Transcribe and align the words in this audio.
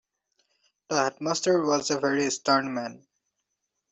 The 0.89 0.95
headmaster 0.97 1.61
was 1.63 1.91
a 1.91 1.99
very 1.99 2.27
stern 2.31 2.73
man 2.73 3.05